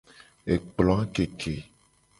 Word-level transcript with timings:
Ekploa 0.55 0.97
keke. 1.15 1.55